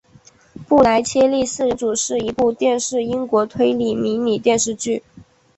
[0.67, 5.03] 布莱切利四人组是一部电视英国推理迷你电视剧。